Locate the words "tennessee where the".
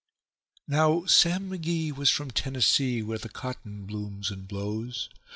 2.31-3.29